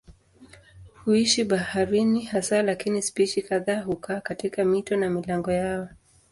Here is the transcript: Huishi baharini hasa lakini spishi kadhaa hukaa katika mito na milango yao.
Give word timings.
Huishi 1.03 1.43
baharini 1.43 2.21
hasa 2.21 2.61
lakini 2.63 3.01
spishi 3.01 3.41
kadhaa 3.41 3.81
hukaa 3.81 4.21
katika 4.21 4.65
mito 4.65 4.95
na 4.97 5.09
milango 5.09 5.51
yao. 5.51 5.89